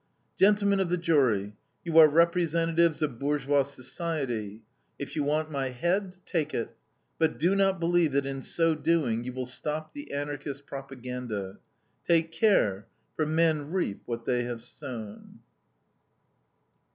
"Gentlemen 0.39 0.79
of 0.79 0.89
the 0.89 0.97
Jury, 0.97 1.53
you 1.85 1.99
are 1.99 2.07
representatives 2.07 3.03
of 3.03 3.19
bourgeois 3.19 3.61
society. 3.61 4.63
If 4.97 5.15
you 5.15 5.21
want 5.23 5.51
my 5.51 5.69
head, 5.69 6.15
take 6.25 6.55
it; 6.55 6.75
but 7.19 7.37
do 7.37 7.53
not 7.53 7.79
believe 7.79 8.13
that 8.13 8.25
in 8.25 8.41
so 8.41 8.73
doing 8.73 9.23
you 9.23 9.31
will 9.31 9.45
stop 9.45 9.93
the 9.93 10.11
Anarchist 10.11 10.65
propaganda. 10.65 11.59
Take 12.03 12.31
care, 12.31 12.87
for 13.15 13.27
men 13.27 13.69
reap 13.69 14.01
what 14.07 14.25
they 14.25 14.43
have 14.45 14.63
sown." 14.63 15.41